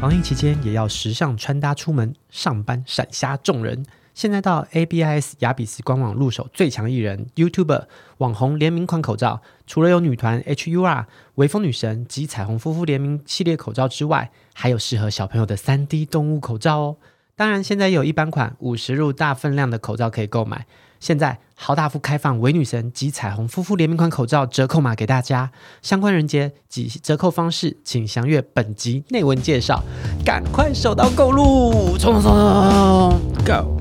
[0.00, 3.84] 防疫期间也要时尚穿搭出门上班，闪瞎众人。
[4.14, 7.84] 现在到 ABIS 雅比斯官网入手最强艺人、YouTuber
[8.16, 16.96] 网红联名款口罩，除了有女团 HUR、微风女神及彩虹夫妇联名系列口罩之外，还有适合小朋友的 3D 动物口罩哦。
[17.36, 20.66] 当然，现在也有一般款五十入大分量的口罩可以购买。
[21.00, 29.82] 现在豪大夫开放伪女神及彩虹夫妇联名款口罩折扣码给大家，相关人节及折扣方式，请详阅本集内文介绍。
[30.26, 33.78] 赶快手到购入，冲冲冲，Go！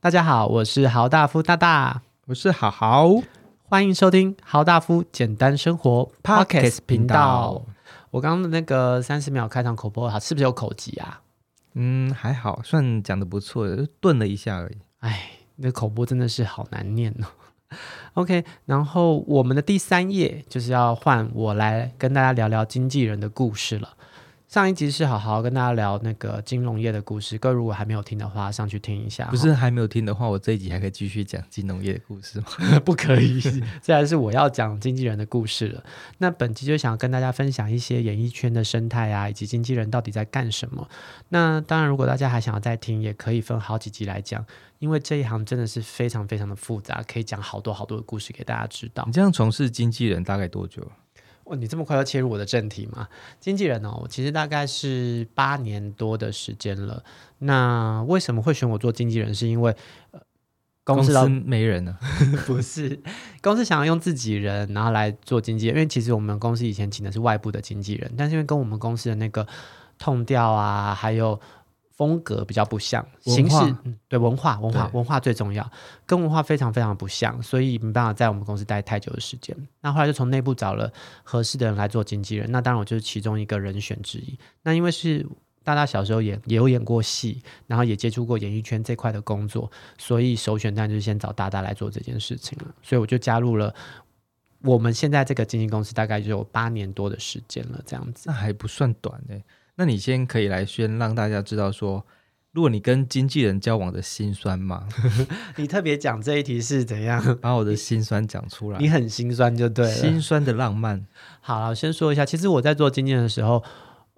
[0.00, 3.10] 大家好，我是豪大夫大大，我是豪豪，
[3.64, 7.66] 欢迎收听豪大夫简单生活 Podcast 频道。
[8.10, 11.20] 我刚刚的那个三十秒开场口播，它是不是有口疾啊？
[11.74, 14.76] 嗯，还好，算讲的不错，就顿了一下而已。
[15.00, 17.26] 哎，那口播真的是好难念哦。
[18.14, 23.96] OK，然后我们的第三页就是要换我来跟大家聊聊经纪人的故事了。
[24.54, 29.24] 上一集是好好跟大家聊那个金融业的故事，各位如果还没有听的话，上去听一下。
[29.24, 32.46] 不是还没有听的话，我这一集还可以继续讲金融业的故事吗？
[32.86, 33.40] 不可以，
[33.82, 35.82] 这还是我要讲经纪人的故事了。
[36.18, 40.88] 那本集就想跟大家分享一些演艺圈的生态啊，以及经纪人到底在干什么。
[41.30, 44.46] 那当然，如果大家还想要再听，也可以分好几集来讲，
[44.78, 49.02] 因为这一行真的是非常非常的复杂，可以讲好多好多的故事给大家知道。
[49.04, 50.92] 你这样从事经纪人大概多久？
[51.44, 53.08] 哦，你这么快要切入我的正题吗？
[53.38, 57.04] 经纪人哦，其实大概是八年多的时间了。
[57.38, 59.34] 那为什么会选我做经纪人？
[59.34, 59.76] 是因为
[60.12, 60.20] 呃，
[60.84, 61.98] 公司，没人了？
[62.46, 63.00] 不是，
[63.42, 65.76] 公司想要用自己人，然后来做经纪人。
[65.76, 69.46] 因为其实我们公司以前请的是外部的经纪人，但是因为跟我们公司的那个
[69.98, 71.40] tone 调啊，还有。
[71.96, 75.70] 风格比较不像，形式嗯，对，文化文化文化最重要，
[76.04, 79.56] 跟文化非常非常不像，所以没办法在我们公司待太久的时间。
[79.80, 80.92] 那后来就从内部找了
[81.22, 84.36] 合适的人来做经纪人，那当然我就是其中一个人选之一。
[84.62, 85.24] 那因为是
[85.62, 92.74] 大大小时候也也有演过戏，然后也接触过演艺圈这块的工作，所以首选当然就是先找大大来做这件事情了。
[92.82, 93.72] 所以我就加入了
[94.62, 98.24] 我们现在这个经纪公司，大概就有八年多的时间了，这样子。
[98.26, 99.44] 那还不算短呢、欸。
[99.76, 102.04] 那你先可以来先让大家知道说，
[102.52, 104.88] 如果你跟经纪人交往的心酸吗？
[105.56, 107.20] 你特别讲这一题是怎样？
[107.42, 108.78] 把我的心酸讲出来。
[108.78, 109.92] 你很心酸就对了。
[109.92, 111.04] 心酸的浪漫。
[111.40, 113.64] 好了，我先说一下，其实我在做经纪人的时候，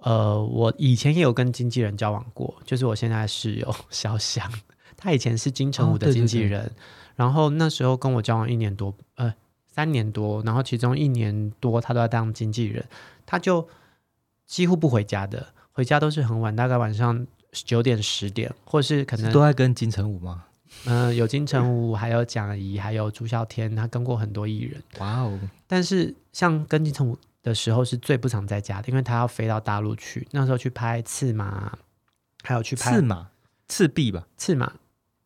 [0.00, 4.52] 呃，我以前也有跟经纪人交往过，就是我现在的室友小翔，
[4.94, 6.76] 他以前是金城武的经纪人，哦，对对对，
[7.16, 9.32] 然后那时候跟我交往一年多，呃，
[9.66, 12.84] 三年多，然后其中一年多他都在当经纪人，
[13.24, 13.66] 他就。
[14.46, 20.44] 几乎不回家的，回家都是很晚，大概晚上九点十点，或是可能都在跟金城武吗？
[20.84, 24.82] 嗯、呃，有金城武，还有蒋怡，还有朱孝天，他跟过很多艺人。
[24.98, 25.38] 哇哦！
[25.66, 31.78] 但是像跟金城武的时候是最不常在家的，因为他要飞到大陆去，那时候去拍刺马，
[32.42, 33.28] 还有去拍刺马、
[33.68, 34.72] 赤壁吧，刺马。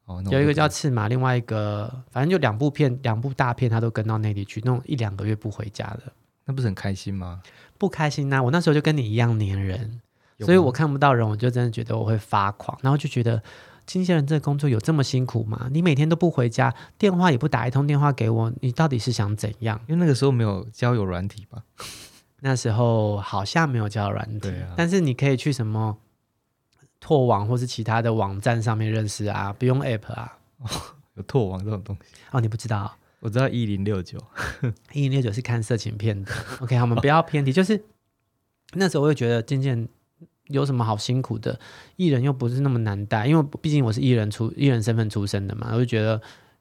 [0.04, 6.02] 哦，有一个叫刺马，另外一个反正就两部片，两部大片，他都跟到内地去，那种一两个月不回家的。
[6.44, 7.42] 那不是很开心吗？
[7.81, 8.43] 不开心呐、啊！
[8.43, 10.03] 我那时候就跟你一样黏人，
[10.41, 13.43] 所以我看不到人，我就真的觉得我会发狂，然后就觉得
[13.87, 15.67] 经纪人这个工作有这么辛苦吗？
[15.73, 19.81] 你每天都不回家，电话也不打一通电话给我，你到底是想怎样？
[19.89, 21.63] 因为那个时候没有交友软体吧？
[22.41, 24.75] 那时候好像没有交友软体，啊。
[24.77, 25.97] 但是你可以去什么
[27.01, 30.37] 拓网或是其他的网站上面认识啊，不用 app 啊。
[30.59, 30.69] 哦、
[31.15, 32.03] 有拓网这种东西？
[32.31, 32.95] 哦，你不知道？
[33.20, 34.19] 我知道一零六九，
[34.92, 36.32] 一零六九是看色情片的。
[36.60, 37.53] OK，我们不要偏题。
[37.53, 37.84] 就是
[38.72, 39.88] 那时候，我就觉得渐渐
[40.47, 41.60] 有什么好辛苦的，
[41.97, 46.20] 艺人又不是那么难带，因为毕竟我是艺人出艺人身份出身的嘛，我就觉得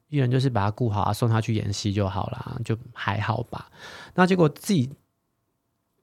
[0.09, 3.71] 艺人就是把他顾好啊，送他去演戏就好了，就还好吧。
[4.15, 4.89] 那结果自己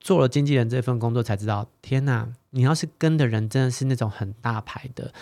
[0.01, 2.29] 做了经纪人这份工作，才知道，天哪！
[2.51, 5.13] 你要是跟的人真的是那种很大牌的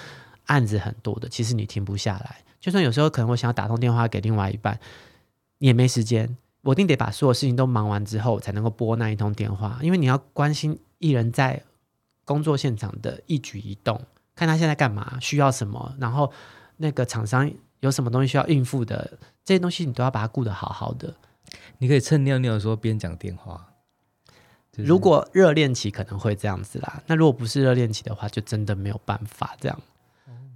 [0.44, 2.44] 案子很多的，其实你停不下来。
[2.60, 4.78] 就算有时候可能我想要打通电话给另外一半。
[5.66, 9.78] 也没时间，我一定得把所有事情都忙完之后，才能够拨那一通电话。
[9.80, 11.62] 因为你要关心艺人在
[12.26, 13.98] 工作现场的一举一动，
[14.34, 16.30] 看他现在干嘛，需要什么，然后
[16.76, 17.50] 那个厂商
[17.80, 21.14] 有什么东西需要应付的，这些东西你都要把它顾得好好的。
[21.78, 23.66] 你可以趁尿尿的时候边讲电话。
[24.70, 29.80] 就是、如果热恋期可能会这样子啦，那如果不是热恋期的话，就真的没有办法这样。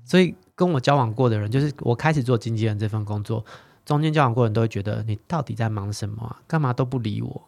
[0.05, 3.43] 所以跟我交往过的人，就是我开始做经纪人这份工作。
[3.89, 6.43] 中间交往过的人都会觉得你到底在忙什么啊？
[6.47, 7.43] 干嘛都不理我，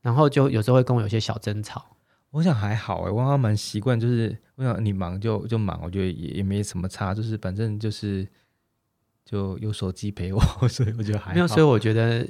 [0.00, 1.84] 然后就有时候会跟我有些小争吵。
[2.30, 8.24] 我想还好哎，我还蛮习惯，就是我想你忙就就忙，我觉得也也没什么差，就是反正就是
[9.24, 10.40] 就有手机陪我，
[10.70, 11.34] 所以我觉得还好。
[11.34, 12.24] 没有，所以我觉得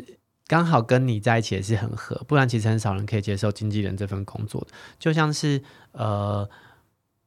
[0.47, 4.69] 刚好跟你在一起也是很合，不然其实很少人可以接受经纪人这份工作的。
[4.99, 6.49] 就像是呃，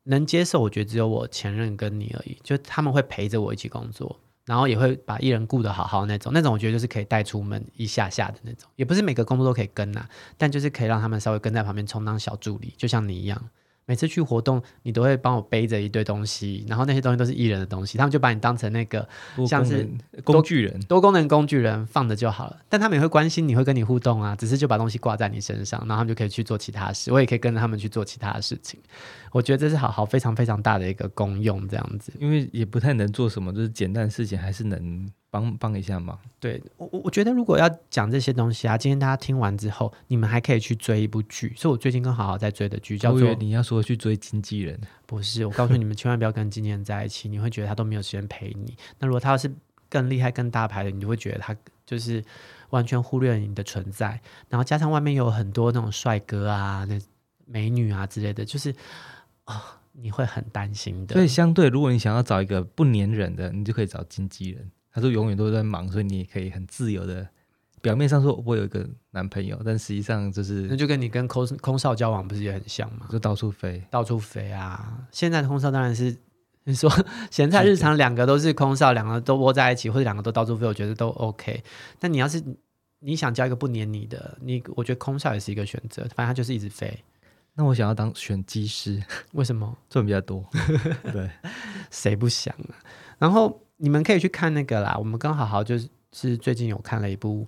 [0.06, 4.20] 能接受，我觉得只有我前任跟你而已，就他们会陪着我一起工作。
[4.46, 13.50] 然后也会把艺人顾得好好那种，那种我觉得就是可以带出门一下下的那种，也不是每个工作都可以跟呐、啊，但就是可以让他们稍微跟在旁边充当小助理，就像你一样。
[13.86, 19.08] 每次去活动，你都会帮我背着一堆东西，然后那些东西都是艺人的东西，他们就把你当成那个
[19.48, 19.88] 像是
[20.24, 22.58] 工具人，多功能工具人放着就好了。
[22.70, 28.80] 但他们也会关心你，会跟你互动啊，只是就把东西挂在你身上，然后他们就可以去做其他事，我也可以跟着他们去做其他的事情。
[29.32, 32.14] 我觉得这是好好非常非常大的一个功用，这样子。
[32.20, 35.10] 因为也不太能做什么，就是简单的事情还是能。
[35.34, 43.34] 帮帮一下忙，对我我我觉得如果要讲这些东西啊，今天大家听完之后，你们还可以去追一部剧，所以我最近跟好好在追的剧叫做……
[43.40, 48.78] 你要说去追经纪人，不是，我告诉你们千万不要跟经纪人在一起，你会觉得他都没有时间陪你。
[49.00, 49.52] 那如果他要是
[49.90, 52.24] 更厉害、更大牌的，你就会觉得他就是
[52.70, 54.22] 完全忽略了你的存在。
[54.50, 57.00] 然后加上外面有很多那种帅哥啊、那
[57.48, 58.70] 美女啊之类的，就是
[59.46, 59.62] 啊、哦，
[59.94, 61.16] 你会很担心的。
[61.16, 64.70] 所以相对，如果你想要找一个不粘人的，你就可以找经纪人。
[64.94, 67.28] 他说永远都在忙，所以你也可以很自由的。
[67.82, 73.08] 表面上说我有一个男朋友，但实际上就是那就跟你跟空空少交往不是也很像吗？
[73.10, 75.06] 就到处飞，到处飞啊！
[75.12, 76.16] 现在的空少当然是
[76.64, 76.90] 你说
[77.30, 81.62] 咸菜日常两个都是空少，两个都窝在一起，或者两个都到处飞，我觉得都 OK。
[82.00, 82.42] 但你要是
[83.00, 87.04] 你想交一个不黏你的，你我觉得空少也是一个选择，反正他就是一直飞。
[87.56, 89.04] 那我想要当选机师，
[89.34, 89.78] 为什么？
[89.90, 90.42] 赚比较多。
[91.12, 91.30] 对，
[91.92, 92.80] 谁不想啊？
[93.20, 93.60] 然后。
[93.78, 97.48] 你们可以去看那个啦，我们跟好好就是是最近有看了一部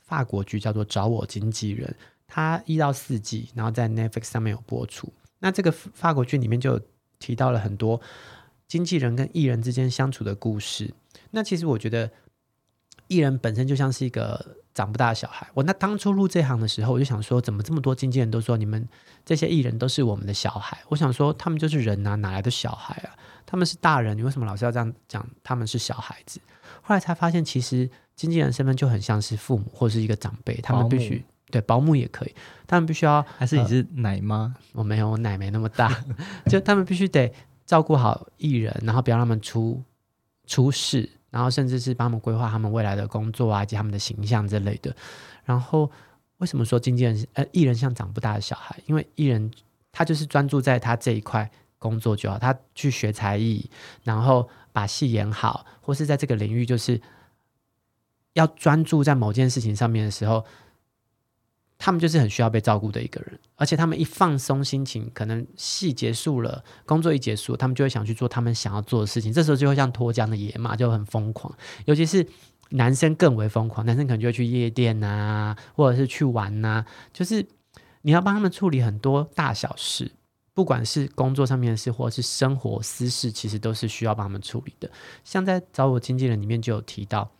[0.00, 1.88] 法国剧，叫做《找我经纪人》，
[2.26, 5.12] 它一到四季，然后在 Netflix 上面有播出。
[5.40, 6.80] 那这个法国剧里面就
[7.18, 8.00] 提到了很多
[8.66, 10.92] 经纪人跟艺人之间相处的故事。
[11.30, 12.10] 那其实我觉得
[13.06, 15.46] 艺人本身就像是一个长不大的小孩。
[15.54, 18.88] 我那当初入这行的时候，我就想说，怎么这么多经纪人都说你们
[19.24, 20.78] 这些艺人都是我们的小孩？
[20.88, 23.17] 我想说，他们就是人啊，哪来的小孩啊？
[23.50, 25.26] 他们是大人，你为什么老是要这样讲？
[25.42, 26.38] 他们是小孩子。
[26.82, 32.34] 后来才发现，其实经纪人身份就很像是父母或是一个长辈，他们必须对保姆也可以，
[32.66, 34.36] 他们必须要还是你是奶妈？
[34.36, 36.04] 呃，我没有，我奶没那么大，
[36.44, 37.32] 就他们必须得
[37.64, 39.82] 照顾好艺人，然后不要让他们出
[40.46, 44.94] 出事，然后甚至是帮他们规划他们未来的工作啊，以及他们的形象之类的。
[45.46, 45.90] 然后
[46.36, 48.78] 为什么说经纪人呃艺人像长不大的小孩？
[48.84, 49.50] 因为艺人
[49.90, 51.50] 他就是专注在他这一块。
[51.78, 53.70] 工作就好，他去学才艺，
[54.02, 57.00] 然后把戏演好，或是在这个领域，就是
[58.34, 60.44] 要专注在某件事情上面的时候，
[61.78, 63.38] 他们就是很需要被照顾的一个人。
[63.56, 69.32] 而且他们一放松心情，可能戏结束了，工作一结束，他们就会想去做他们想要做的事情。
[69.32, 71.52] 这时候就会像脱缰的野马，就很疯狂。
[71.86, 72.26] 尤其是
[72.70, 77.46] 男生更为疯狂，男生可能就会去夜店啊，或者是去玩呐、就是
[78.02, 80.12] 你要帮他们处理很多大小事。
[80.58, 84.90] 不管是工作上面的事，或者是生活私事，其实都是需要帮他们处理的。
[85.22, 87.30] 像在找我经纪人里面就有提到，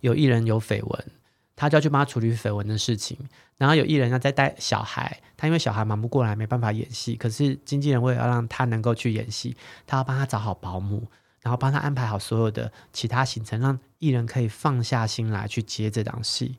[0.00, 1.06] 有艺人有绯闻，
[1.54, 3.16] 他就要去帮他处理绯闻的事情。
[3.58, 7.14] 然后有艺人要在带小孩，他因为小孩忙不过来，没办法演戏。
[7.14, 9.56] 可是经纪人为了要让他能够去演戏，
[9.86, 11.06] 他要帮他找好保姆，
[11.42, 16.56] 然后帮他安排好所有的其他行程，让艺人可以放下心来去接这档戏。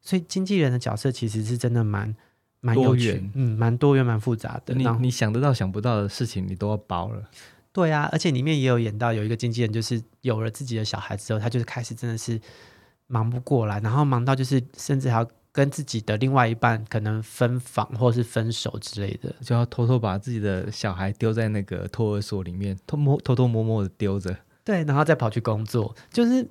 [0.00, 2.16] 所以经纪人的角色其实是真的蛮。
[2.64, 4.74] 蛮多元，嗯，蛮多元，蛮复杂的。
[4.74, 7.22] 你你想得到、想不到的事情，你都要包了。
[7.72, 12.40] 对啊，而且里面也有演到有一个经纪人，就是有了自己的小孩之后，他就是开始真的是
[13.06, 24.34] 忙不过来，然后忙到就是甚至还要跟自己的另外一半可能分房或者是分手之类的，就要偷偷把自己的小孩丢在那个托儿所里面，偷摸偷偷摸摸的丢着。
[24.64, 26.48] 对，然后再跑去工作，就是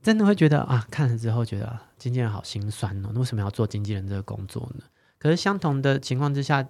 [0.00, 4.84] 真的会觉得啊，看了之后觉得经纪人好心酸哦，那为什么要做经纪人这个工作呢？
[5.20, 6.66] 可是相同的情况之下，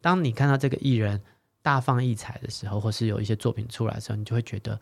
[0.00, 1.20] 当你看到这个艺人
[1.62, 4.80] 大放异彩的时候，或是有一些作品出来的时候，你就会觉得，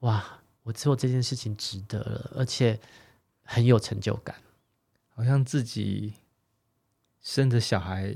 [0.00, 0.22] 哇，
[0.62, 2.78] 我做这件事情值得了，而且
[3.44, 4.36] 很有成就感，
[5.08, 6.12] 好像自己
[7.22, 8.14] 生的小孩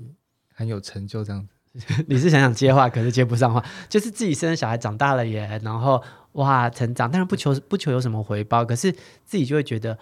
[0.52, 1.54] 很有成就这样子。
[2.06, 8.92] 你是想想接话，可是接不上话，就是自己生的小孩长大了耶，然后哇，成长，但是不求不求有什么回报，可是
[9.24, 9.98] 自己就会觉得。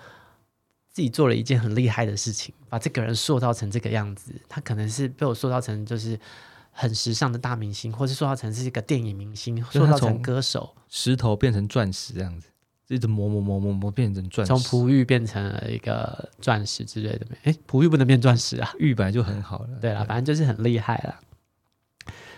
[0.97, 4.33] 自己做了一件很厉害的事情，把这个人塑造成这个样子。
[4.49, 6.19] 他可能是被我塑造成就是
[6.73, 10.75] 很时尚的大明星，或是塑造成是一个电影明星，塑造成歌手。
[10.89, 12.49] 石头变成钻石这样子，
[12.89, 14.49] 一直磨磨磨磨磨变成钻石。
[14.49, 17.53] 从璞玉变成了一个钻石之类的没？
[17.53, 19.69] 诶，璞玉不能变钻石啊， 玉本来就很好了。
[19.79, 21.21] 对啦，反正就是很厉害啦。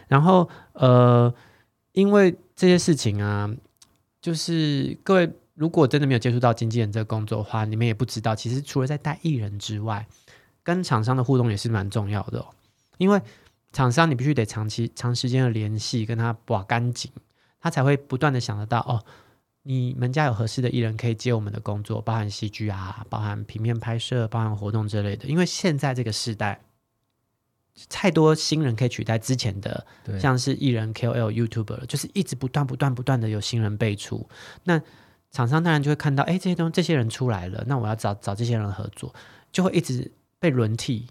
[0.08, 1.32] 然后呃，
[1.92, 3.48] 因为这些事情啊，
[4.20, 5.30] 就是各位。
[5.58, 10.06] 如果真的没有接触到经纪人这个工作的话，你们也不知道，其实除了在带艺人之外，
[10.62, 12.46] 跟厂商的互动也是蛮重要的哦。
[12.96, 13.20] 因为
[13.72, 17.10] 厂商你必须得长期、长时间的联系，跟他把干净，
[17.60, 19.02] 他才会不断的想得到哦，
[19.64, 25.26] 你们家有合适的艺人可以接我们的工作，包含戏剧啊，包含平面拍摄，包含活动之类的。
[25.26, 26.60] 因为现在这个时代，
[27.88, 29.84] 太多新人可以取代之前的，
[30.20, 34.28] 像是艺人、KOL、YouTuber，就是一直不断、不断、不断的有新人辈出。
[34.62, 34.80] 那
[35.30, 39.14] 厂商当然就会看到，哎，这些东西这些人出来了，那我要找找这些人合作，
[39.52, 41.06] 就会一直被轮替。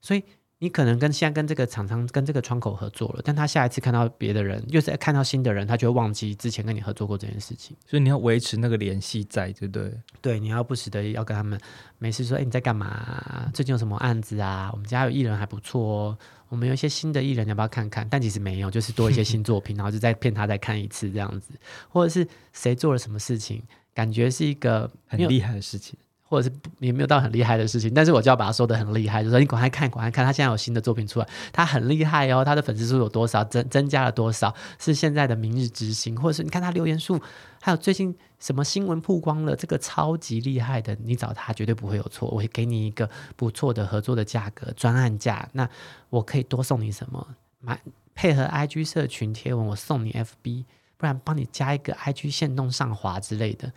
[0.00, 0.22] 所以
[0.60, 7.76] 你可能跟现在跟这个厂商跟这个窗口合作了，但他下一次看到别的人，又是看到新的人，他就会忘记之前跟你合作过这件事情。
[7.86, 9.92] 所以你要维持那个联系在，对不对？
[10.22, 11.60] 对，你要不时的要跟他们
[11.98, 13.50] 没事说，哎，你在干嘛？
[13.52, 14.70] 最近有什么案子啊？
[14.72, 16.18] 我们家有艺人还不错哦。
[16.48, 18.08] 我们有一些新的艺人，你要不要看看？
[18.08, 21.50] 但其实没有，就是多一些新作品， 然后就再骗他再看一次这样子，
[21.88, 25.98] 或者是谁做了什么事情，感觉是一个很厉害的事情。
[26.26, 37.20] 或者是也没有到很厉害的事情，但是我就要把它说得很厉害，就说你赶快看，赶快看，他现在有新的作品出来，他很厉害哦，他的粉丝数有多少，增增加了多少，是现在的明日之星，或者是你看他留言数，
[37.60, 45.68] 还有最近什么新闻曝光了，这个超级厉害的，你找他绝对不会有错，我会给你一个不错的合作的价格，专案价，那
[46.10, 47.26] 我可以多送你什么？
[47.60, 47.80] 买
[48.14, 50.64] 配合 IG 社群贴文，我送你 FB，
[50.96, 53.72] 不然帮你加一个 IG 限动上滑之类的。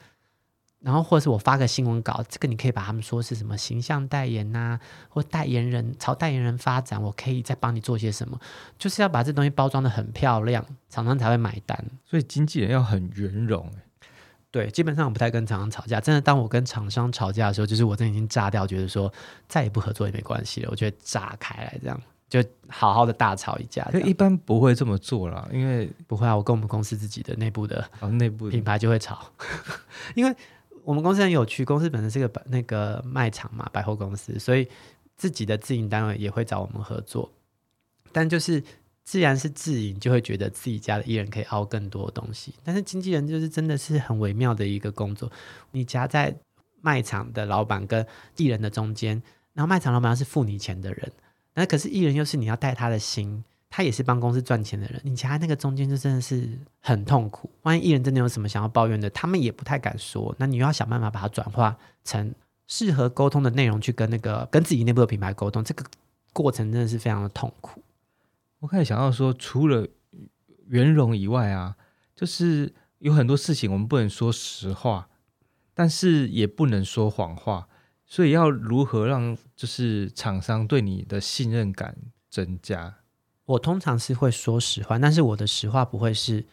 [0.87, 4.79] 然后，或者是我发个新闻稿，这个你可以把他们说是什么形象代言呐、啊，
[5.09, 8.39] 或代言人朝代言人发展，我可以再帮你做些什么，
[8.79, 11.77] 就是要把这东西包装的很漂亮，厂商才会买单。
[12.05, 13.69] 所以经纪人要很圆融，
[14.49, 15.99] 对，基本上我不太跟厂商吵架。
[15.99, 19.11] 真的，当我跟厂商吵架的时候，就是我真的已经炸掉，觉得说
[19.49, 23.83] 再也不合作也没关系了，我觉得炸开来这样，就好好的大吵一架。
[23.91, 29.33] 就一般不会这么做啦，因为不会啊，我跟我们公司自己的内部的哦内部品牌就会吵，
[30.15, 30.33] 因为。
[30.87, 34.65] 我们公司很有趣，公司本身是个那个卖场嘛，百货公司，所以
[35.17, 37.29] 自己的自营单位也会找我们合作。
[38.13, 38.63] 但就是
[39.03, 42.53] 既然是自营，就会觉得自己家的艺人可以凹更多东西。
[42.63, 45.29] 但是经纪人就是真的是很微妙的一个工作，
[45.71, 46.33] 你夹在
[46.79, 51.11] 卖场的老板跟艺人的中间，然后卖场老板是付你钱的人，
[51.55, 53.43] 那可是艺人又是你要带他的心。
[53.77, 57.47] 他也是帮公司赚钱的人，你夹在那个中间就真的是很痛苦。
[57.61, 60.35] 万一艺人真的有什么想要抱怨的，他们也不太敢说。
[60.39, 62.33] 那你又要想办法把它转化成
[62.65, 65.85] 适合沟通的内容，去跟那个跟自己内部的品牌沟通，这个
[66.33, 67.83] 过程真的是非常的痛苦。
[68.61, 69.87] 我开始想到说，除了
[70.69, 71.75] 圆融以外啊，
[72.15, 75.07] 就是有很多事情我们不能说实话，
[75.75, 77.67] 但是也不能说谎话，
[78.07, 81.95] 所以要如何让就是厂商对你的信任感
[82.27, 82.95] 增加？
[83.47, 86.43] 我通常是会说实话，但是我的实话不会是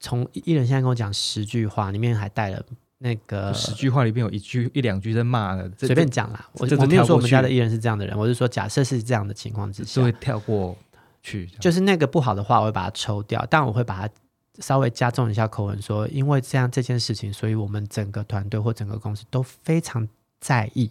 [0.00, 2.60] 从艺人现在跟我讲十句话里面还带了
[2.98, 6.50] 那个十句话里面有一句一两句在骂的，随便讲啦。
[6.54, 10.76] 我我没有说我们家的艺人是这样的人，我是说假设是这样的情况之下，就会跳过
[11.22, 14.12] 去，就是那个不好的话我会把它抽掉，但我会把它
[14.58, 20.08] 稍微加重一下口吻说，因为这样这件事情，所以我们整个团队或整个公司都非常
[20.40, 20.90] 在意。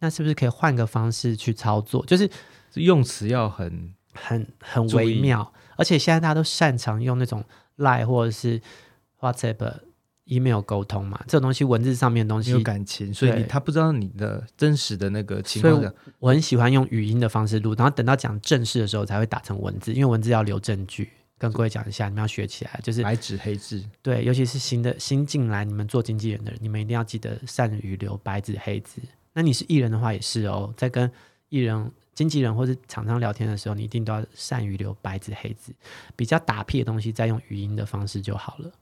[0.00, 2.04] 那是不是可以换个方式去操作？
[2.04, 2.30] 就是
[2.74, 3.94] 用词要很。
[4.22, 7.44] 很很微妙，而且现在大家都擅长用那种
[7.76, 8.60] Line 或者是
[9.20, 9.74] WhatsApp、
[10.24, 15.94] email 沟通嘛，这种东西文字上面的东西有感情，所以他不知道你的真实的那个情况。
[16.18, 21.10] 我很喜欢用语音的方式录，然后等到讲正式的时候才会打成文字，因为文字要留证据。
[21.38, 23.80] 跟各位讲一下，你们要学起来，就是白纸黑字。
[24.02, 29.00] 对，尤其是新的新进来你们做经纪人的人，你们一定要记得善于留白纸黑字。
[29.32, 31.08] 那你是艺人的话也是哦，在跟
[31.48, 31.90] 艺人。
[32.18, 35.72] 经纪人或者厂商聊天的时候，你一定都要善于留白纸黑字，
[36.16, 38.72] 比较打屁的东西，再用语音的方式就好了。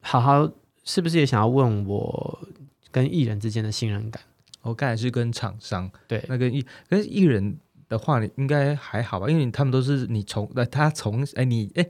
[0.00, 0.48] 好好，
[0.84, 2.48] 是不是也想要问我
[2.92, 4.22] 跟艺人之间的信任感？
[4.62, 7.58] 我刚才是跟厂商，对，那跟艺跟艺人
[7.88, 9.28] 的话，你应该还好吧？
[9.28, 11.84] 因为他们都是你从那他从哎你哎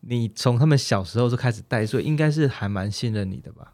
[0.00, 3.72] 你从他们小时候就开始带，所以应该是还蛮信任你的吧？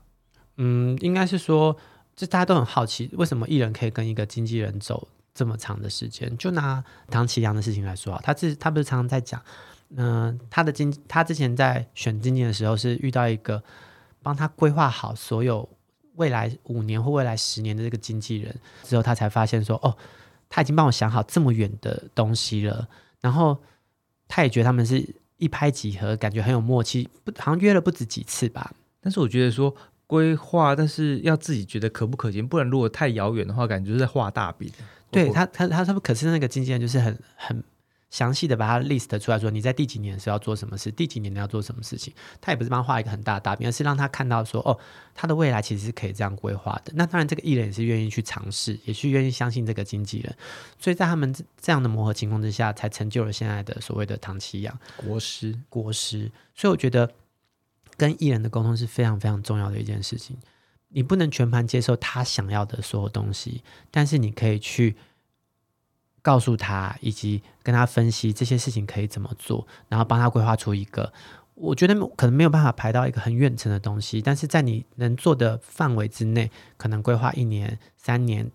[0.59, 1.77] 嗯，应该是说，
[2.15, 9.41] 就大家都很好奇，为什么艺人可以跟一个经纪人走这么长的时间，就拿唐綺阳的事情来说啊，他自他不是常常在讲，
[9.95, 13.63] 嗯、他的经他之前在选经纪的时候是遇到一个
[14.21, 15.69] 帮他规划好所有
[16.17, 18.53] 未来五年或未来十年的这个经纪人
[18.83, 19.97] 之后，他才发现说，哦，
[20.49, 22.89] 他已经帮我想好这么远的东西了，
[23.21, 23.57] 然后
[24.27, 28.75] 他也觉得他们是一拍即合，感觉很有默契，不好像约了不止几次吧。
[29.01, 29.73] 但是我觉得说
[30.09, 34.69] 规划，但是要自己觉得可不可行，不然如果太遥远的话，感觉就是在画大饼。
[35.11, 37.63] 对他，他他他们可是那个经纪人，就是很很
[38.11, 42.13] 详细的把它 list 出来说，你在第几年是要做什么事，第几年你要做什么事情。
[42.41, 44.79] 他也不是帮他画一个很大的大饼，而是让他看到说，哦，
[45.15, 46.93] 他的未来其实是可以这样规划的。
[46.95, 50.35] 那当然，这个艺人也是愿意去尝试，也是愿意相信这个经纪人。
[50.79, 56.31] 所以在他们这样的磨合情况之下，才成就了现在的所谓的唐奇阳国师国师。
[56.55, 57.11] 所以我觉得
[57.99, 60.39] 跟艺人的沟通是非常非常重要的一件事情。
[60.89, 64.97] 你不能全盘接受他想要的所有东西，但是你可以去。
[66.21, 71.11] 告诉他，以及跟他分析这些事情可以怎么做，然后帮他规划出一个，
[71.55, 78.51] 我觉得可能没有办法排到一个很远程的东西，但是在你能做的范围之内，可能规划一年、三年，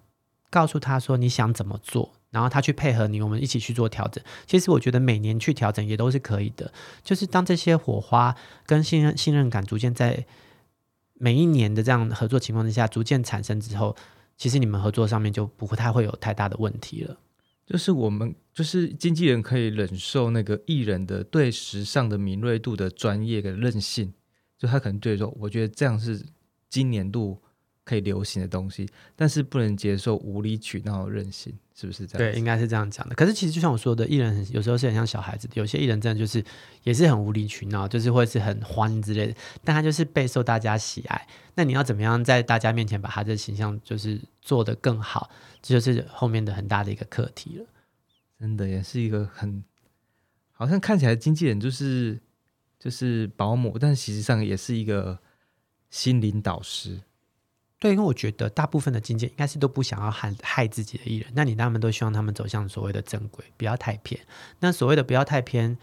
[0.52, 4.22] 告诉他说你想怎么做，然后他去配合你，我们一起去做调整。
[4.48, 6.74] 其实我觉得每年去调整也都是可以的，
[7.04, 8.36] 就是当这些火花
[8.66, 10.26] 跟信任、信任感逐渐在
[11.14, 13.96] 每一年的这样合作情况之下逐渐产生之后，
[14.36, 17.18] 其实你们合作上面就不太会有太大的问题了。
[17.66, 24.12] 就是我们，就是经纪人可以忍受那个艺人的对时尚的敏锐度的专业跟韧性，
[24.58, 26.26] 就他可能对说，我觉得这样是
[26.68, 27.40] 今年度
[27.86, 32.32] 可以流行的东西，但是不能接受无理取闹的任性，是不是这样？
[32.32, 33.16] 对，应该是这样讲的。
[33.16, 36.44] 可是其实就像我说的，艺人有时候是很像小孩子，有些艺人真的就是
[36.84, 41.28] 也是很无理取闹，就是会是很欢之类的，但他就是备受大家喜爱。
[41.56, 45.30] 那你要怎么样在大家面前把他的形象就是做得更好？
[45.62, 47.66] 这就是后面的很大的一个课题了，
[48.40, 49.64] 真的也是一个很，
[50.52, 52.20] 好像看起来经纪人就是
[52.80, 55.20] 就是保姆，但实际上也是一个
[55.90, 57.02] 心灵导师。
[57.84, 64.18] 对，因为我觉得大部分的经纪应该是都不想要害害自己的艺人，那你他们都希望他们走向所谓的正轨，不要太偏。
[64.62, 65.78] 那所谓的不要太偏，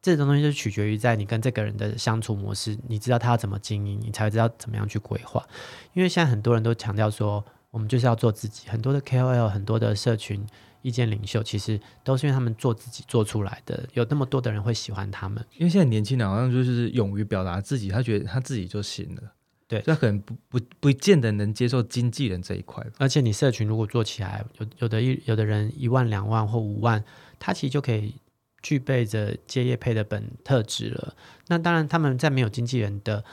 [0.00, 5.44] 这种东西就取决于在你跟这个人的相处模式，你知道他要怎么经营，你才会知道怎么样去规划。
[5.92, 7.44] 因为现在很多人都强调说。
[7.72, 10.44] 我们就是要做自己，很多的 KOL，很多的社群
[10.82, 15.46] 意见领袖，其实都是因为他们做自己做出来的，有那么多的人会喜欢他们。
[15.56, 19.22] 因为现在年轻人好像就是勇于表达自己，他觉得他自己就行了，
[19.70, 22.84] 对，这可能不不不见得能接受经纪人这一块。
[22.98, 27.04] 而且你社群如果做起来，有有的一有的人一万两万或五万，
[27.38, 28.16] 他其实就可以
[28.60, 31.14] 具备着接业配的本特质了。
[31.46, 33.24] 那当然，他们在没有经纪人的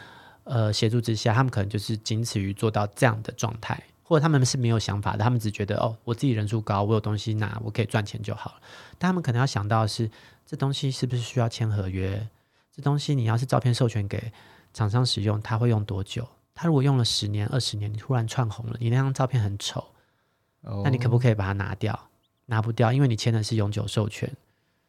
[0.44, 3.84] 呃协助之下，他们可能就是仅此于做到这样的状态。
[4.04, 8.62] 或者他们是没有想法的，他们只觉得哦，我自己人数高，我有东西拿，我可以赚钱就好了。
[8.98, 10.10] 但他们可能要想到的是，
[10.46, 12.26] 这东西是不是需要签合约？
[12.74, 14.32] 这东西你要是照片授权给
[14.78, 16.28] 厂商使用，他会用多久？
[16.54, 19.84] 他如果用了十年、二十年，你突然窜红了，你那张照片很丑，
[20.62, 22.10] 哦，那你可不可以把它拿掉？
[22.46, 24.32] 拿不掉，因为你签的是永久授权，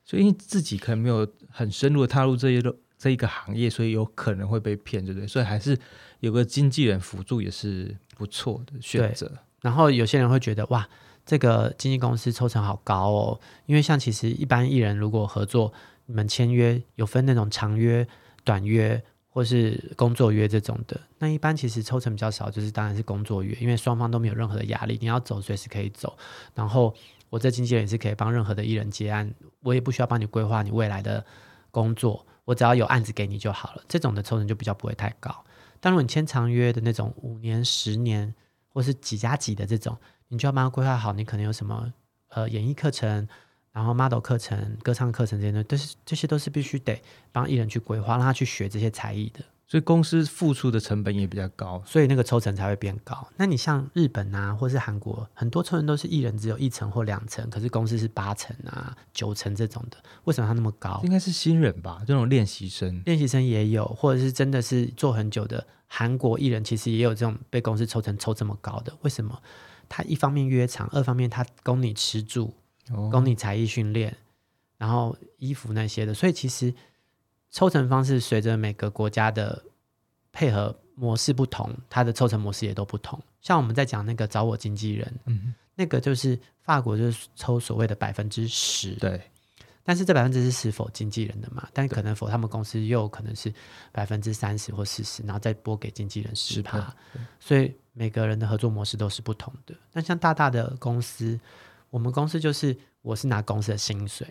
[0.05, 5.27] 所以自己可能没有很深入的踏入这一个这一个行业，所以有可能会被骗，对不对？
[5.27, 5.79] 所以还是
[6.21, 7.97] 有个经纪人辅助也是。
[8.19, 9.31] 不错的选择。
[9.61, 10.89] 然后有些人会觉得哇，
[11.25, 13.41] 这个经纪公司抽成好高哦。
[13.67, 15.73] 因为像其实一般艺人如果合作，
[16.07, 18.05] 你们签约有分那种长约、
[18.43, 19.01] 短约
[19.39, 21.01] 或是工作约这种的。
[21.17, 26.19] 那一般其实抽成比较少，就是当然是工作约，因为双方都没有任何的压力，你要走随时可以走。
[26.57, 26.93] 然后
[27.31, 31.25] 我这经纪人也是可以帮任何的艺人接案，我也不需要帮你规划你未来的
[31.71, 33.83] 工作，我只要有案子给你就好了。
[33.87, 35.45] 这种的抽成就比较不会太高。
[35.79, 38.35] 当然，你签长约的那种五年、十年，
[38.67, 39.97] 或是几加几的这种，
[40.27, 41.13] 你就要帮他规划好。
[41.13, 41.93] 你可能有什么
[42.31, 43.29] 呃演艺课程，
[43.79, 49.39] 然后 model 课程、歌唱课程这些的，都是这些都是必须得帮艺人去规划，让他去学这些才艺的。
[49.69, 53.29] 所以公司付出的成本也比较高，所以那个抽成才会变高。
[53.37, 59.97] 那你像日本啊，或是韩国，很多抽成都是艺人只有一层或两层，可是公司是八层啊、九层这种的。
[60.25, 61.01] 为什么他那么高？
[61.05, 63.01] 应该是新人吧，这种练习生。
[63.05, 68.93] 练习生也有，或者是真的是做很久的韩国艺人，其实也有这种被公司抽成抽这么高的。
[69.03, 69.41] 为什么？
[69.89, 72.53] 他一方面约长，二方面他供你吃住，
[73.11, 74.17] 供你才艺训练，
[74.77, 76.75] 然后衣服那些的，所以其实。
[77.51, 79.65] 抽成方式随着每个国家的
[80.33, 83.19] 配合模式不同，它的抽成模式也都不同。
[83.41, 89.19] 像我们在讲那个找我经纪人，嗯，那个就是法国就是抽所谓的百分之十，对。
[89.83, 91.67] 但是这百分之十是否经纪人的嘛？
[91.73, 93.51] 但可能否他们公司又可能是
[93.93, 96.95] 百分之三十或四十，然后再拨给经纪人十趴。
[97.41, 99.75] 所以每个人的合作模式都是不同的。
[99.95, 101.41] 那像大大的公司，
[101.91, 104.27] 我们公司就是我是拿公司的薪水。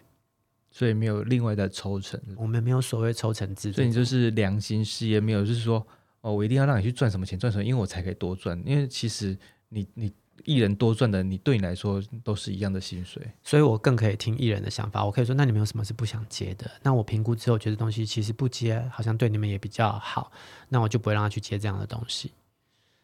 [0.69, 5.83] 所以没有另外的抽成，我们没有所谓抽成制度，所以你就是良心事业，没有就是说
[6.21, 8.61] 哦，我一定要让你去赚什么钱赚什么，因为我才可以多赚。
[8.63, 9.35] 因为其实
[9.69, 15.03] 你你艺人多赚的，你对你来说都是一样的薪水，所以我更可以听艺人的想法。
[15.03, 16.69] 我可以说，那你们有什么是不想接的？
[16.83, 20.31] 那我评估之后觉得东西其实不接，好像对你们也比较好，
[20.69, 22.33] 那我就不会让他去接这样的东西。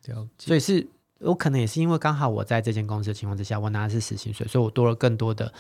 [0.05, 0.45] 了解。
[0.45, 0.85] 所以是
[1.23, 5.53] 我可能也是因为刚好我在这间公司的情况之下，我拿的是死薪水，所以我多了更多的。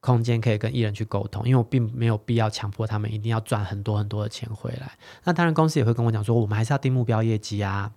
[0.00, 4.92] 空间可以跟艺人去沟通，因为我并没有必要强迫他们一定要赚很多很多的钱回来。
[5.24, 7.92] 那当然，公司也会跟我讲说，我们还是要定目标业绩啊，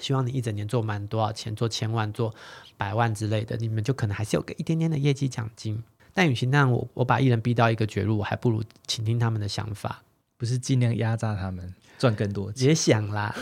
[0.00, 2.34] 希望你一整年做满多少钱，做千万、做
[2.76, 5.80] 百万之类的，你们就可能还是有个一点点的业绩奖金。
[6.12, 10.02] 但与其那样，我我把艺人逼到一个绝路，我还不如倾听他们的想法，
[10.36, 12.66] 不是尽量压榨他们赚更多钱。
[12.66, 13.32] 也想啦，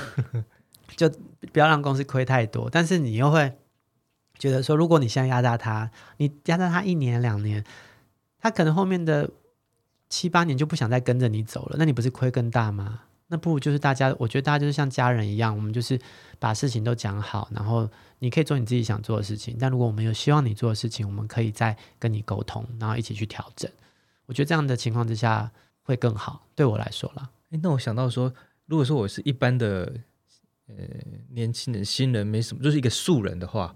[0.94, 1.11] 就
[1.53, 3.53] 不要让公司亏太多，但是你又会。
[4.40, 7.64] 觉得说，如果你现在压榨他，你压榨他一年两年，
[8.38, 9.29] 他可能后面的
[10.09, 13.01] 七八年就不想再跟着你走了，那你不是亏更大吗？
[13.27, 16.01] 那不如就是大家，我觉得大家就是像家人一样，我们就是
[16.38, 19.57] 把事情都讲好，然后你可以做你自己想做的事情。
[19.59, 23.68] 但如果我们有希望你做的事情，我们可以再跟你沟通，然后一起去调整。
[24.27, 25.51] 我觉得这样的情况之下
[25.83, 27.29] 会更好，对我来说啦。
[27.51, 28.33] 诶，那我想到说，
[28.66, 29.92] 如果说我是一般的
[30.68, 30.85] 呃
[31.31, 33.74] 年轻人、新人，没什么，就是一个素人的话。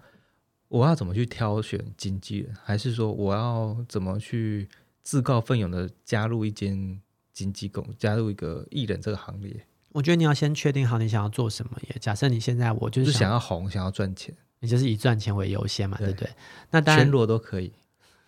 [0.68, 2.57] 我要怎么去挑选经纪人？
[2.64, 4.66] 还是说我要怎么去
[5.02, 6.98] 自告奋勇的加入一间
[7.35, 9.55] 经纪公，加入一个艺人这个行列？
[9.90, 11.96] 我觉得你要先确定好你想要做什么耶。
[12.00, 16.31] 假设你现在我就是想，要红，想要赚钱，你就是以赚钱为优先嘛，对，对不对？
[16.70, 17.70] 那当然全裸都可以。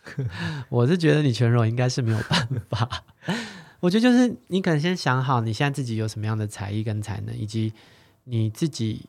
[0.69, 3.05] 我是觉得你全裸应该是没有办法。
[3.81, 7.73] 我觉得就是你可能先想好你现在自己有什么样的才艺跟才能，以及
[8.25, 9.07] 你自己。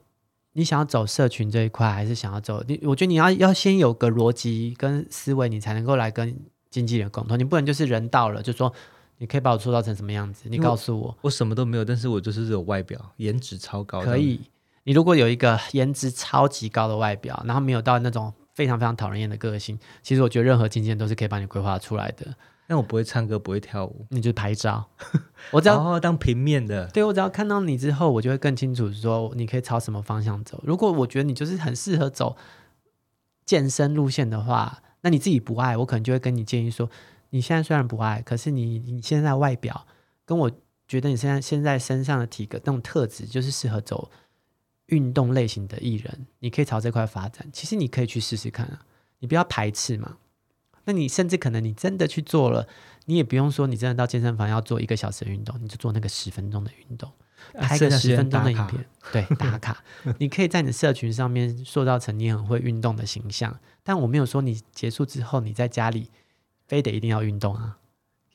[0.58, 2.64] 你想要走社群这一块，还是想要走？
[2.66, 6.34] 你我觉得你要要先有个逻辑跟思维，你才能够来跟
[6.70, 7.38] 经纪人沟通。
[7.38, 8.74] 你不能就是人到了就说，
[9.18, 10.48] 你可以把我塑造成什么样子？
[10.48, 14.00] 你告诉我，我什么都没有，但是我就是这种外表，颜值超高。
[14.00, 14.40] 可以，
[14.86, 22.34] 你如果有一个颜值超级高的外表，然后没有到那种非常非常讨人厌的个性，其实我觉得任何经纪人都是可以帮你规划出来的。
[22.68, 24.90] 但我不会唱歌，不会跳舞，你就拍照。
[25.52, 30.60] 我只要、哦、当平面的，对，我只要看到你之后，我就会更清楚说你可以朝什么方向走。
[30.66, 32.36] 如果我觉得你就是很适合走
[33.46, 36.90] 健身路线的话，那你自己不爱，我可能就会跟你建议说，
[37.30, 39.86] 你现在虽然不爱，可是你你现在外表
[40.26, 40.52] 跟我
[40.88, 44.10] 觉得你现在现在身上的体格那种特质，就是适合走
[44.88, 47.48] 运动类型的艺人，你可以朝这块发展。
[47.54, 48.82] 其实你可以去试试看啊，
[49.20, 50.18] 你不要排斥嘛。
[50.86, 52.68] 那你甚至可能你真的去做了，
[53.06, 57.12] 你也不用说你真的到健身房要做一个小时的运动，你就做那个十分钟的运动，
[57.54, 59.84] 拍个十分钟的影片，对， 打卡。
[60.20, 66.10] 你可以在你的社群上面塑造成你很会运动的形象，但我没有说你结束之后你在家里
[66.68, 67.78] 非得一定要运动啊。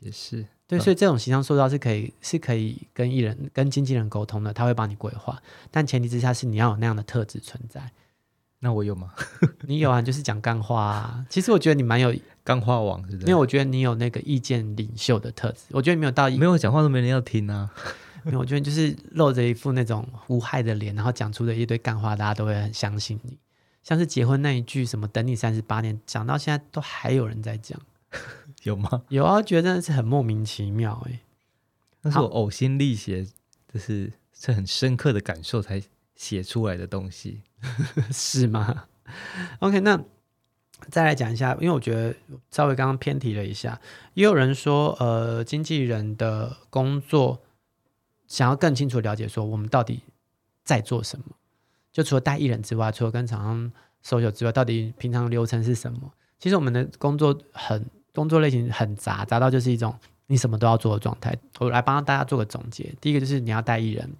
[0.00, 7.92] 也是，对，所以这种形象塑造是可以是可以跟艺人、跟经纪人沟通的，他会帮你规划，但前提之下是你要有那样的特质存在。
[8.60, 9.12] 那我有吗？
[9.66, 11.26] 你有啊，就是讲干话啊。
[11.28, 13.26] 其实我觉得你蛮有干话王，是不是。
[13.26, 15.60] 因为我觉得你有那个意见领袖的特质。
[15.70, 17.70] 我觉得你没有到没有讲话都没人要听啊。
[18.22, 23.38] 没有，我觉得就是露着一副那种无害的脸，然后讲出的一堆干话，大家都会很相信你。
[23.82, 27.80] 像是结婚那一句什么“等你三十八年”，讲到现在都还有人在讲，
[28.64, 29.02] 有吗？
[29.08, 31.20] 有啊，觉得真的是很莫名其妙哎、欸。
[32.02, 33.26] 那是我呕心沥血，
[33.72, 35.82] 就是是很深刻的感受才
[36.20, 37.40] 写出来的东西。
[38.12, 38.84] 是吗
[39.60, 39.98] ？OK，那
[40.90, 42.14] 再来讲一下，因为我觉得
[42.50, 43.80] 稍微刚刚偏题了一下，
[44.12, 47.40] 也有人说，呃，经纪人的工作
[48.26, 50.02] 想要更清楚了解，说我们到底
[50.62, 51.24] 在做什么？
[51.90, 56.12] 就除了带艺人之外，除了跟厂商收钱之外，到底平常流程是什么？
[56.38, 61.34] 其实我们的工作很工作类型很杂，杂到就是一种你什么都要做的状态。
[61.60, 64.10] 我来帮大家做个总结，第一个就是你要带艺人，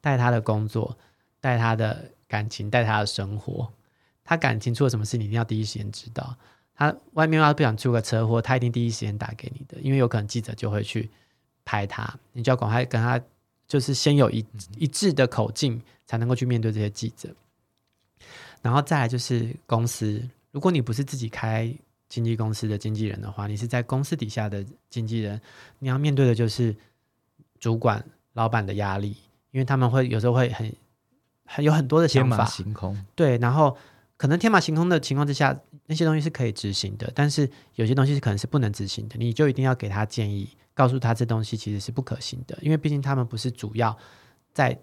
[0.00, 0.96] 带他的工作，
[1.40, 2.10] 带他的。
[2.30, 3.68] 感情带他的生活，
[4.22, 6.36] 他感情出了什么事，你一定要第一时间知道。
[6.76, 11.10] 他外面要不想出个车祸，他一定第一时间打给你的，因为有可能记者就会去
[11.64, 13.20] 拍他，你就要赶快跟他，
[13.66, 14.46] 就是先有一
[14.78, 17.34] 一致的口径，才能够去面对这些记者。
[18.62, 20.22] 然后再来就是公司，
[20.52, 21.68] 如果你不是自己开
[22.08, 25.40] 经纪公司的经纪人的话，你是在公司底下的经纪人，
[25.80, 26.72] 你要面对的就是
[27.58, 29.16] 主管、老板的压力，
[29.50, 30.72] 因为他们会有时候会很。
[31.52, 33.04] 还有很多的想法，天马行空。
[33.16, 33.76] 对，然后
[34.16, 43.98] 可能天马行空的情况之下，那些东西是可以执行的，但是有些东西是可能是不能执行的，你就一定要给他建议，告诉他这东西其实是不可行的，因为毕竟他们不是主要
[44.52, 44.78] 在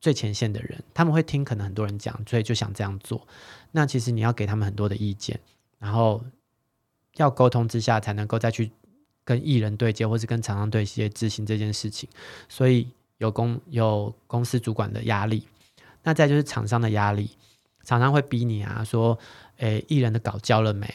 [0.00, 3.26] 最前线的人，他们会听可能很多人讲，所以就想这样做。
[3.72, 5.40] 那其实你要给他们很多的意见，
[5.80, 6.22] 然后
[7.16, 8.70] 要沟通之下才能够再去
[9.24, 12.08] 跟艺人对接，或是跟厂商对接执行这件事情。
[12.48, 12.88] 所以
[13.18, 15.48] 有公有公司主管的压力。
[16.06, 17.28] 那再就是厂商的压力，
[17.82, 19.18] 厂商会逼你啊，说，
[19.56, 20.88] 诶，艺人的稿交了没？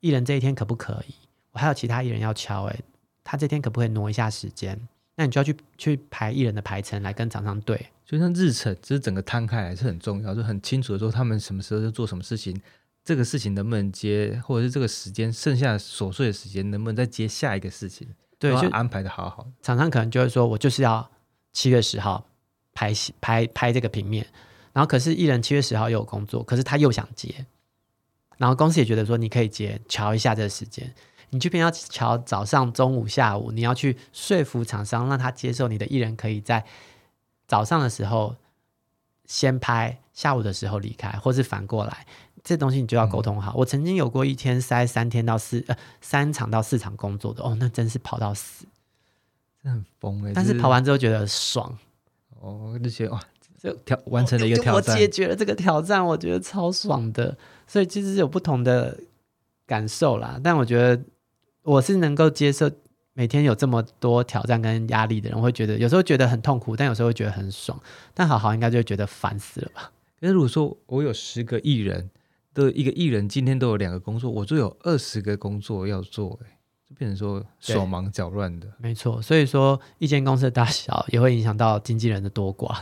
[0.00, 1.14] 艺人这一天可不可以？
[1.52, 2.80] 我还有其他艺人要敲，诶，
[3.22, 4.76] 他这天可不可以挪一下时间？
[5.14, 12.60] 那你就要去去排艺人的排程来跟厂商对，就像日程，就是整个摊开来是很重要，就很清楚的说他们什么时候就做什么事情，
[13.04, 18.08] 这个事情能不能接，或者是这个时间剩下琐碎的时间能不能再接下一个事情？
[18.40, 19.46] 对，就安排的好好。
[19.60, 21.08] 厂商可能就会说，我就是要
[21.52, 22.26] 七月十号
[22.74, 24.26] 拍戏拍拍这个平面，
[24.72, 27.46] 然后可是艺人七月十号又有工作，可是他又想接，
[28.38, 30.94] 然后公司也觉得说你可以接，瞧一下这个时间，
[31.30, 36.64] 你这边要瞧早上、中午、下午，你要去说服厂商让他接受你的艺人可以在
[37.46, 38.36] 早上的时候
[39.26, 42.06] 先拍，下午的时候离开，或是反过来。
[42.44, 43.52] 这东西你就要沟通好。
[43.52, 48.66] 嗯、我曾经有过一天塞三天到四呃三场到四场工作的哦，那真是跑到死，
[49.62, 50.32] 真很疯哎！
[50.34, 51.78] 但是跑完之后觉得爽
[52.42, 53.22] 哦，就觉得哇，
[53.58, 57.36] 这挑完成了一个挑战，我解决了这个挑战，我觉得超爽的。
[57.66, 58.98] 所以其实是有不同的
[59.66, 60.40] 感受啦。
[60.42, 61.02] 但我觉得
[61.62, 62.70] 我是能够接受
[63.14, 67.80] 每天有这么多挑战跟压力的人，我会觉得有时候觉得很痛苦，但有时候会觉得很爽。
[68.12, 69.92] 但好好应该就会觉得烦死了吧？
[70.20, 72.10] 可是如果说我有十个艺人。
[72.54, 76.58] 的一个艺人今天都有两个工作，我就有二十个工作要做，哎，
[76.92, 78.68] 就变成说手忙脚乱的。
[78.76, 82.80] 没错，所以说一间公司的大小也会影响到经纪人的多寡，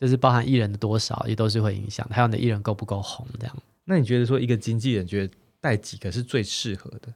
[0.00, 3.56] 就是包含艺人的多少也都是会影响，还有你的艺人够不够红这样。
[3.84, 7.12] 那你觉得说一个经纪人觉得带几个是最适合的？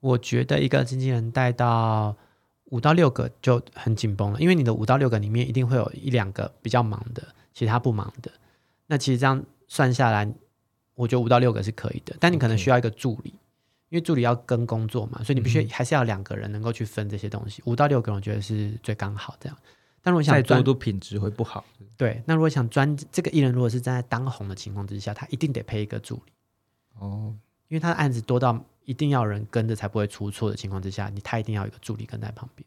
[0.00, 2.16] 我觉得一个经纪人带到
[2.66, 8.30] 五到六个就很紧绷了，因为你的五到六个里面一定会有一两个比较忙的，其他不忙的。
[8.86, 10.32] 那其实这样算下来。
[10.94, 13.36] 我觉得五到六个是可以的，但你可能需要一个助理，Okay.
[13.92, 17.60] 因为助理要跟工作嘛，所以你必须还是要两个人能够去分这些东西。
[17.66, 19.58] 五、嗯、到六个人我觉得是最刚好这样。
[20.00, 21.62] 但如果想再多，品质会不好。
[21.98, 26.32] 对，那如果想专这个艺人，如果是站在当红的情况之下，他一定得配一个助理
[26.98, 27.36] 哦，
[27.68, 32.66] 因为他的案子多到一定要有人跟着才不会出错的情况之下，你他一定要有一个助理跟在旁边。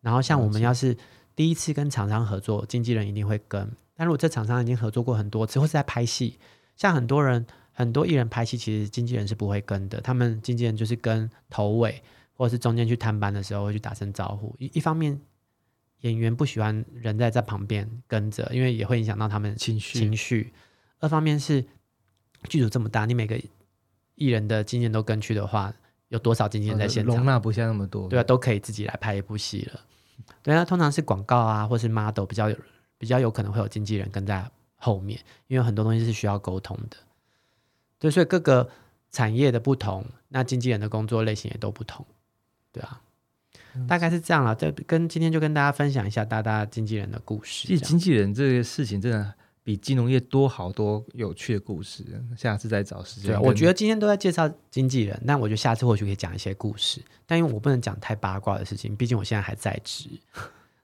[0.00, 0.96] 然后像我们要是
[1.34, 3.68] 第一次跟厂商合作，经纪人一定会跟。
[3.96, 6.38] 但如果这厂商已经合作过很多次，或是在拍戏。
[6.76, 7.44] 像很多人，
[7.80, 9.98] 很多艺人拍戏，其实经纪人是不会跟的。
[10.02, 12.02] 他们经纪人就是跟头尾，
[12.34, 14.54] 或者是中间去探班的时候会去打声招呼。
[14.58, 15.18] 一一方面，
[16.02, 19.98] 演员不喜欢人在在旁边跟着，因为也会影响到他们情绪。
[19.98, 20.52] 情绪。
[20.98, 21.64] 二方面是
[22.50, 23.40] 剧组这么大，你每个
[24.14, 25.72] 艺人的经纪人都跟去的话，
[26.08, 27.16] 有多少经纪人在现场？
[27.16, 28.10] 容纳不下那么多。
[28.10, 29.80] 对啊，都可以自己来拍一部戏了。
[30.42, 32.56] 对啊，通常是广告啊，或是 model 比较有
[32.98, 34.50] 比较有可能会有经纪人跟在。
[34.82, 36.96] 后面，因为很多东西是需要沟通的，
[38.00, 38.68] 对，所以各个
[39.12, 42.04] 产业的不同，那经纪人的工作类型也都不同，
[42.72, 43.00] 对啊，
[43.74, 44.54] 嗯、大概是这样了。
[44.54, 47.68] 这跟今天就跟大家分享一下大大经纪人的故事。
[47.68, 49.32] 其实经纪人这个事情真的
[49.62, 52.04] 比金融业多好多有趣的故事，
[52.36, 53.32] 下次再找时间。
[53.32, 60.08] 对，我觉得今天都在介绍经纪人，但我觉得下次或许可以讲一些故事，但因为我不能讲太八卦的事情，毕竟我现在还在职。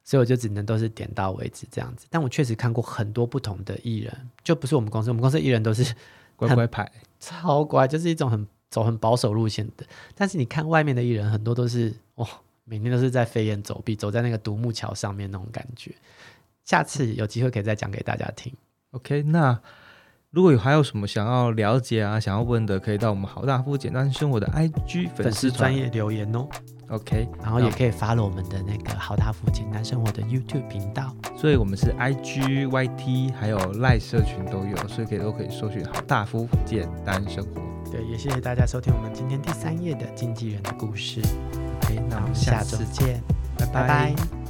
[0.04, 5.92] 所以我就只能都是点到为止这样子，但我确实看过很多不同的艺人，就不是我们公司，我们公司艺人都是
[6.36, 9.84] 乖乖牌，超乖，就是一种很走很保守路线的。
[10.14, 12.26] 但是你看外面的艺人，很多都是哦，
[12.64, 15.94] 每天都是在飞檐走壁，走在那个独木桥上面那种感觉。
[16.64, 18.52] 下次有机会可以再讲给大家听。
[18.92, 19.58] OK，那。
[20.30, 26.46] 如果有还有什么想要了解啊、想要问的，可以到我们好大夫简单生活的 IG 粉丝专业留言哦。
[26.88, 31.12] OK，然后也可以 follow 我们的那个好大夫简单生活的 YouTube 频道。
[31.36, 37.60] 所以我们是 IG、YT 还有赖社群都有，所以可以都可以搜寻好大夫简单生活。
[37.90, 41.20] 对，也谢谢大家收听我们今天第三页的经纪人的故事。
[41.82, 43.20] OK，那我们下周见，
[43.58, 43.72] 拜拜。
[43.72, 44.45] 拜拜。